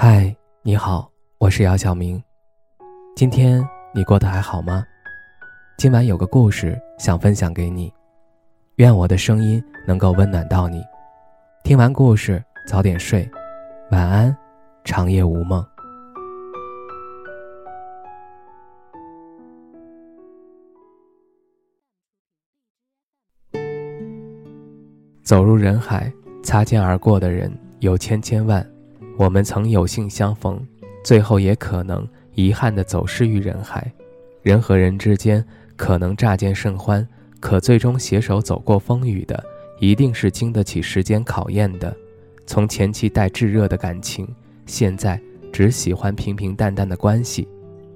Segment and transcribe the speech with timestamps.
[0.00, 0.32] 嗨，
[0.62, 2.22] 你好，我是姚晓明。
[3.16, 4.84] 今天你过得还好吗？
[5.76, 7.92] 今晚有个故事想分享给你，
[8.76, 10.84] 愿我的声音能够温暖到你。
[11.64, 13.28] 听完故事早点睡，
[13.90, 14.36] 晚安，
[14.84, 15.66] 长夜无梦。
[25.24, 26.12] 走入人海，
[26.44, 28.64] 擦肩而过的人有千千万。
[29.18, 30.64] 我们曾有幸相逢，
[31.02, 33.92] 最后也可能遗憾地走失于人海。
[34.42, 35.44] 人和人之间
[35.74, 37.04] 可能乍见甚欢，
[37.40, 39.44] 可最终携手走过风雨的，
[39.80, 41.92] 一定是经得起时间考验的。
[42.46, 44.24] 从前期带炙热的感情，
[44.66, 45.20] 现在
[45.52, 47.48] 只喜欢平平淡淡的关系。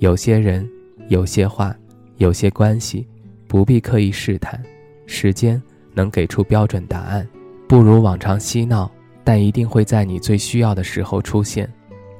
[0.00, 0.68] 有些人，
[1.08, 1.74] 有些话，
[2.18, 3.06] 有些关系，
[3.48, 4.62] 不必刻意试探，
[5.06, 5.60] 时间
[5.94, 7.26] 能给出标准答案。
[7.66, 8.90] 不如往常嬉闹。
[9.26, 11.68] 但一定会在你最需要的时候出现。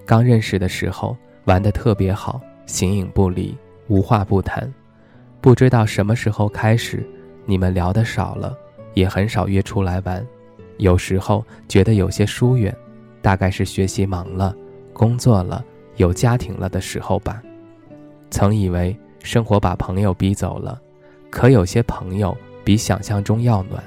[0.05, 4.69] 刚认识的时候玩得特别好，形影不离，无话不谈。
[5.41, 7.09] 不知道什么时候开始，
[7.45, 8.59] 你们聊得少了，
[8.95, 10.27] 也很少约出来玩。
[10.79, 12.77] 有时候觉得有些疏远，
[13.23, 14.53] 大概是学习忙了，
[14.93, 15.65] 工作了，
[15.99, 17.41] 有家庭了的时候吧。
[18.33, 20.83] 曾以为生活把朋友逼走了，
[21.31, 23.81] 可有些朋友比想象中要暖。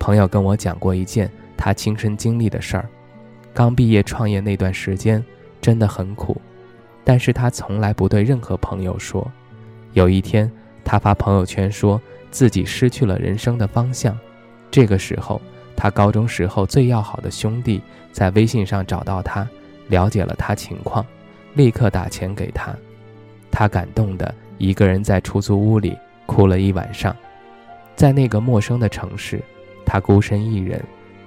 [0.00, 1.30] 朋友跟我讲过一件。
[1.56, 2.88] 他亲身经历的事儿，
[3.52, 5.24] 刚毕业创业那段时间
[5.60, 6.40] 真的很苦，
[7.04, 9.30] 但是他从来不对任何朋友说。
[9.92, 10.50] 有一天，
[10.84, 14.18] 他发朋友圈说自己失去了人生的方向。
[14.70, 15.40] 这个时候，
[15.76, 19.48] 他高中时候最要好的兄弟在微信上找到他，
[19.86, 21.06] 了解了他情况，
[21.54, 22.74] 立刻打钱给他。
[23.52, 27.14] 他感动的一个人在出租屋里哭了一晚上。
[27.94, 29.40] 在那个陌生的城市，
[29.86, 30.84] 他孤身一人。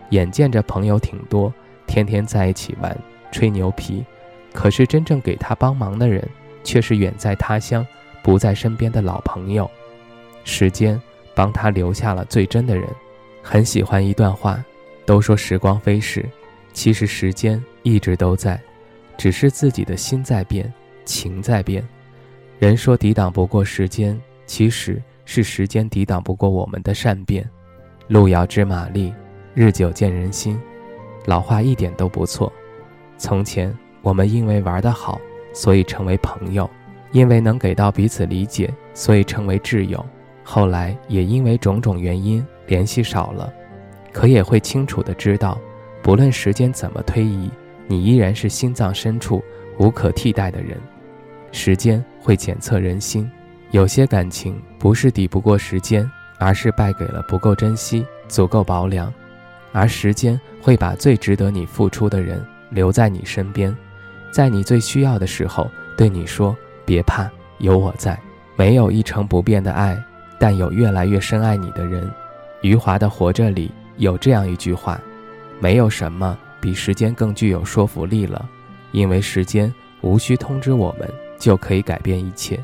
[0.10, 1.54] 眼见着朋友挺多，
[1.86, 2.98] 天天在一起玩、
[3.32, 4.04] 吹牛皮，
[4.54, 6.28] 可是真正给他帮忙的人，
[6.64, 7.86] 却是远在他乡、
[8.22, 9.70] 不在身边的老朋友。
[10.44, 11.00] 时间
[11.36, 12.88] 帮他留下了最真的人。
[13.44, 14.64] 很喜欢一段话，
[15.06, 16.26] 都说时光飞逝，
[16.74, 18.60] 其实时间一直都在，
[19.18, 20.72] 只是自己的心在变，
[21.06, 21.86] 情在变。
[22.60, 27.50] 人说抵挡不过时间，其实是时间抵挡不过我们的善变。
[28.08, 29.14] 路遥知马力。
[29.60, 30.56] 日久见人心，
[31.26, 32.54] 老话一点都不错。
[33.18, 35.20] 从前我们因为玩得好，
[35.52, 36.70] 所以成为朋友；
[37.12, 40.06] 因为能给到彼此理解，所以成为挚友。
[40.44, 43.52] 后来也因为种种原因联系少了，
[44.14, 45.60] 可也会清楚的知道，
[46.04, 47.50] 不论时间怎么推移，
[47.88, 49.44] 你依然是心脏深处
[49.80, 50.78] 无可替代的人。
[51.52, 53.28] 时间会检测人心，
[53.72, 56.08] 有些感情不是抵不过时间，
[56.38, 59.12] 而是败给了不够珍惜、足够薄凉。
[59.72, 63.76] 而时间会把最值得你付出的人留在你身边，
[64.32, 66.56] 在你最需要的时候对你说
[66.86, 67.30] ：“别怕，
[67.60, 68.18] 有我在。”
[68.58, 70.04] 没有一成不变的爱，
[70.40, 72.12] 但有越来越深爱你的人。
[72.62, 75.00] 余华的《活着》里有这样一句话
[75.62, 78.50] ：“没有什么比时间更具有说服力了，
[78.94, 81.08] 因为时间无需通知我们
[81.38, 82.60] 就可以改变一切。”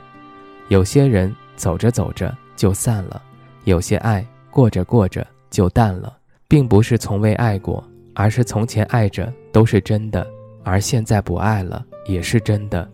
[0.70, 3.22] 有些人走着走着就散了，
[3.66, 6.18] 有些爱过着过着就淡了。
[6.48, 7.84] 并不是从未爱过，
[8.14, 10.26] 而是从前爱着都是真的，
[10.64, 12.88] 而现在不爱了也是真的。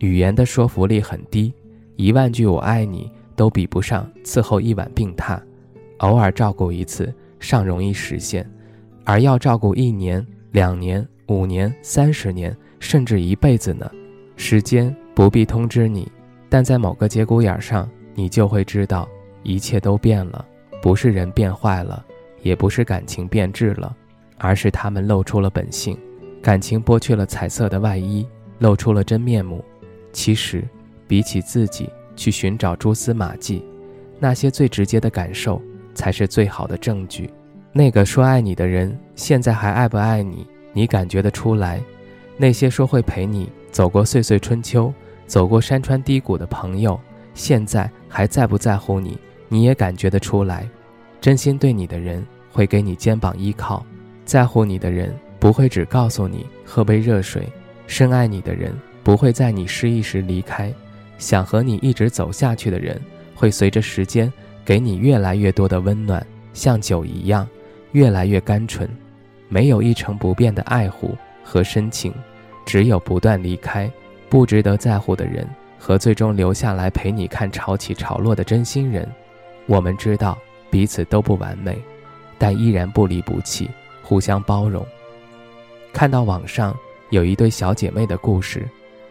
[0.00, 1.52] 语言的说服力很低，
[1.96, 5.40] 一万句我爱你都比不上伺候一碗病榻。
[5.98, 8.48] 偶尔照顾一次尚容易实现，
[9.04, 13.90] 而要照顾一年、两年、五年、三十年，甚至一辈子呢？
[14.36, 16.10] 时间不必通知你，
[16.50, 19.08] 但在某个节骨眼上，你就会知道
[19.42, 20.44] 一切都变了，
[20.82, 22.04] 不是人变坏了。
[22.46, 23.94] 也不是感情变质了，
[24.38, 25.98] 而是他们露出了本性，
[26.40, 28.24] 感情剥去了彩色的外衣，
[28.60, 29.64] 露出了真面目。
[30.12, 30.62] 其实，
[31.08, 33.64] 比起自己去寻找蛛丝马迹，
[34.20, 35.60] 那些最直接的感受
[35.92, 37.28] 才是最好的证据。
[37.72, 40.46] 那个说爱你的人，现在还爱不爱你？
[40.72, 41.82] 你感觉得出来？
[42.36, 44.92] 那些说会陪你走过岁岁春秋、
[45.26, 46.98] 走过山川低谷的朋友，
[47.34, 49.18] 现在还在不在乎你？
[49.48, 50.68] 你也感觉得出来？
[51.20, 52.24] 真心对你的人。
[52.56, 53.84] 会给你肩膀依靠，
[54.24, 57.46] 在乎你的人不会只告诉你喝杯热水，
[57.86, 58.72] 深爱你的人
[59.04, 60.72] 不会在你失意时离开，
[61.18, 62.98] 想和你一直走下去的人
[63.34, 64.32] 会随着时间
[64.64, 67.46] 给你越来越多的温暖，像酒一样
[67.92, 68.88] 越来越甘醇。
[69.50, 71.14] 没有一成不变的爱护
[71.44, 72.10] 和深情，
[72.64, 73.90] 只有不断离开
[74.30, 75.46] 不值得在乎的人
[75.78, 79.06] 和最终留下来陪你看潮起潮落的真心人。
[79.66, 80.38] 我们知道
[80.70, 81.78] 彼此都不完美。
[82.38, 83.70] 但依然不离不弃，
[84.02, 84.86] 互相包容。
[85.92, 86.76] 看到网上
[87.10, 88.68] 有一对小姐妹的故事，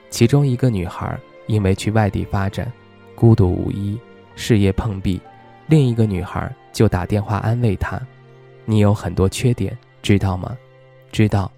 [0.10, 1.18] 其中一个女孩
[1.48, 2.72] 因为去外地发展，
[3.16, 4.00] 孤独无依，
[4.36, 5.19] 事业碰壁，
[5.68, 8.00] 另一个女孩就打电话安慰她
[8.66, 10.56] ：“你有很多缺点，知道吗？
[11.12, 11.51] 知道。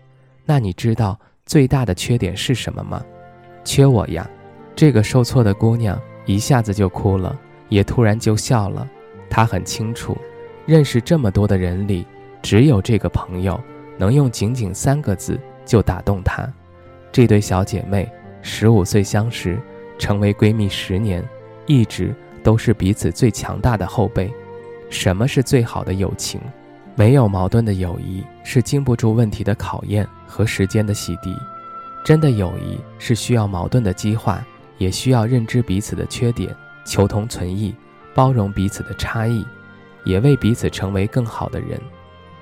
[0.45, 3.03] 那你知道最大的缺点是什么吗？
[3.65, 4.29] 缺我呀。”
[4.75, 7.35] 这个受挫的姑娘一下子就哭了，
[7.67, 8.87] 也突然就笑了。
[9.29, 10.15] 她很清楚，
[10.67, 12.05] 认识这么多的人里，
[12.43, 13.59] 只有这个朋友
[13.97, 16.47] 能用仅仅三个字就打动她。
[17.11, 18.07] 这对小姐妹
[18.43, 19.57] 十五岁相识，
[19.97, 21.27] 成为闺蜜十年，
[21.65, 24.31] 一直都是彼此最强大的后辈。
[24.89, 26.39] 什么是最好的友情？
[26.95, 31.35] 没有矛盾的友谊是经不住问题的考验和时间的洗涤。
[32.03, 34.45] 真的友谊是需要矛盾的激化。
[34.79, 36.55] 也需要认知彼此的缺点，
[36.85, 37.73] 求同存异，
[38.13, 39.43] 包容彼此的差异，
[40.07, 41.79] 也为彼此成为更好的人。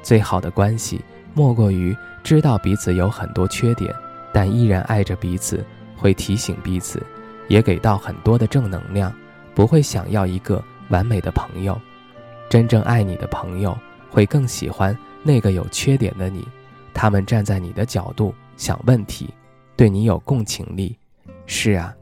[0.03, 1.01] 最好的关系，
[1.33, 3.93] 莫过于知道彼此有很多缺点，
[4.31, 5.65] 但依然爱着彼此，
[5.97, 7.01] 会提醒彼此，
[7.47, 9.11] 也给到很多的正能量，
[9.55, 11.75] 不会想要一个完美的朋友。
[12.49, 13.75] 真正爱你的朋友，
[14.11, 16.47] 会更喜欢那个有缺点的你，
[16.93, 19.33] 他们站在你的角度想问题，
[19.75, 20.95] 对你有共情力。
[21.47, 21.93] 是啊。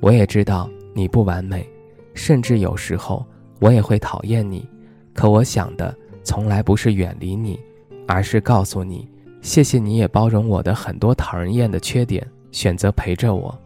[0.00, 1.68] 我也知道你不完美，
[2.14, 3.22] 甚至有时候
[3.58, 4.66] 我也会讨厌你，
[5.14, 7.58] 可我想的从来不是远离你，
[8.06, 9.08] 而是告诉你，
[9.42, 13.56] 谢谢你也包容我的很多讨人厌的缺点，选择陪着我。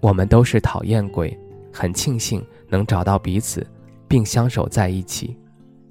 [0.00, 1.36] 我们都是讨厌鬼，
[1.72, 3.66] 很庆幸能找到彼此，
[4.06, 5.36] 并相守在一起。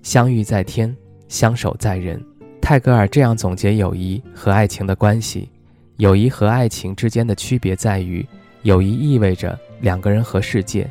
[0.02, 0.96] 相遇在天，
[1.28, 2.24] 相守在人。
[2.62, 5.50] 泰戈尔这样总结友谊和爱情的关系：
[5.98, 8.26] 友谊和爱情之间的区别在于，
[8.64, 9.58] 友谊意味着。
[9.80, 10.90] 两个人和世界，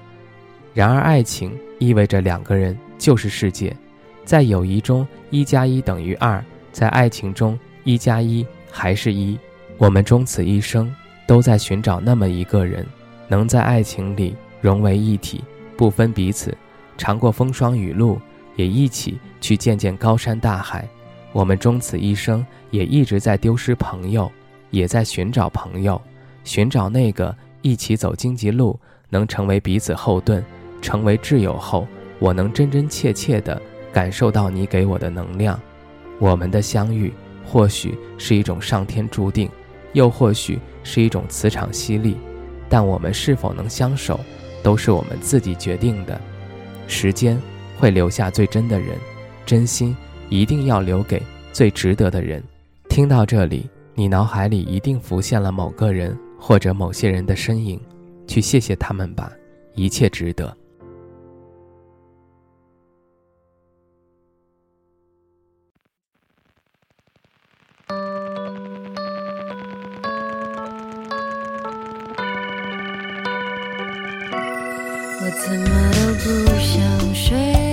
[0.72, 3.76] 然而爱情意味着两个人就是世界。
[4.26, 6.43] 在友谊中，一加一等于二；
[6.73, 9.38] 在爱情中，一加一还是一。
[9.78, 10.94] 我们终此一生
[11.26, 12.84] 都在寻找那么一个人，
[13.28, 15.43] 能在爱情里融为一体，
[15.76, 16.55] 不分彼此，
[16.99, 18.20] 尝过风霜雨露，
[18.56, 20.87] 也一起去见见高山大海。
[21.32, 24.31] 我们终此一生也一直在丢失朋友，
[24.70, 25.99] 也在寻找朋友，
[26.44, 27.34] 寻找那个。
[27.62, 28.78] 一起走荆棘路，
[29.08, 30.44] 能成为彼此后盾，
[30.81, 31.84] 成为挚友后，
[32.20, 33.61] 我能真真切切地
[33.96, 35.58] 感受到你给我的能量。
[36.19, 37.10] 我们的相遇，
[37.46, 39.48] 或许是一种上天注定，
[39.94, 42.14] 又或许是一种磁场吸力，
[42.69, 44.20] 但我们是否能相守，
[44.62, 46.20] 都是我们自己决定的。
[46.87, 47.40] 时间
[47.78, 48.98] 会留下最真的人，
[49.46, 49.96] 真心
[50.28, 52.44] 一定要留给最值得的人。
[52.90, 56.14] 听到这里，你脑海里一定浮现了某个人。
[56.38, 57.81] 或者某些人的身影，
[58.28, 59.32] 去谢谢他们吧，
[59.75, 60.54] 一切值得。
[75.26, 77.65] 我怎么都不想睡，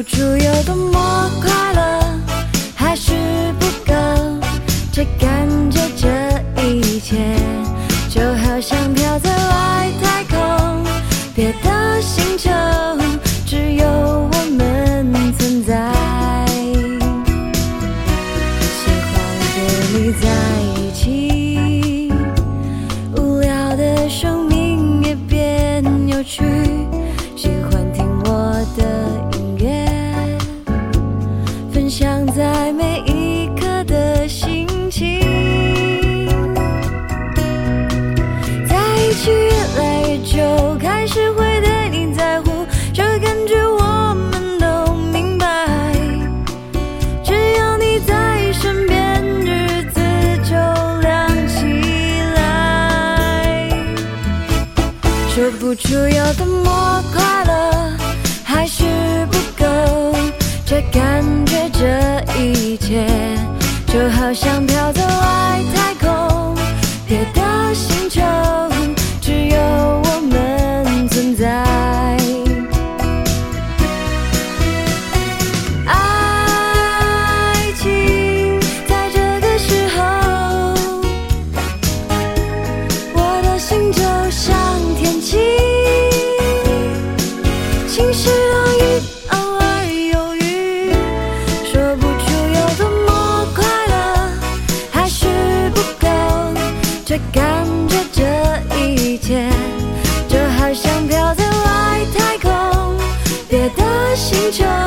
[0.00, 2.00] 付出有多么快乐，
[2.74, 3.12] 还是
[3.58, 3.92] 不够。
[4.90, 6.08] 这感觉，这
[6.62, 7.18] 一切，
[8.08, 10.82] 就好像飘在外太空，
[11.34, 12.48] 别的星球
[13.46, 15.92] 只有我们存在，
[18.72, 19.12] 喜欢
[19.52, 20.49] 和你在。
[55.70, 57.96] 付出有多么快乐
[58.42, 58.82] 还是
[59.30, 60.12] 不够。
[60.66, 63.06] 这感觉这一切
[63.86, 66.56] 就好像飘在外太空
[67.06, 68.09] 别的星
[104.50, 104.79] 的